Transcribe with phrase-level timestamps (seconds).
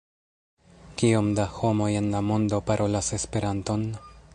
[1.01, 3.91] Kiom da homoj en la mondo parolas Esperanton?